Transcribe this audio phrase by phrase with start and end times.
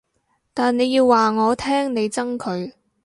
[0.55, 2.73] 但你要話我聽你憎佢